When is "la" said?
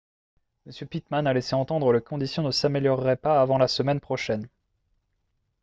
3.59-3.67